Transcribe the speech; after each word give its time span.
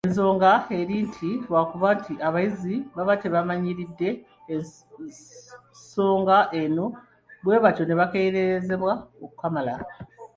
Ensonga 0.07 0.51
eri 0.79 0.97
lwakuba 1.45 1.87
nti 1.97 2.13
abayizi 2.27 2.75
baba 2.95 3.13
tebamanyiridde 3.21 4.09
nsonga 5.79 6.37
eno, 6.61 6.85
bwe 7.43 7.55
batyo 7.63 7.83
bakeeyerezebwa 8.01 8.93
okukamala. 9.23 9.75